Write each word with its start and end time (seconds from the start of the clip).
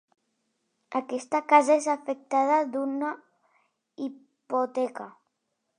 Aquesta 0.99 1.41
casa 1.51 1.75
és 1.81 1.89
afectada 1.95 2.59
d'una 2.75 3.13
hipoteca. 4.09 5.11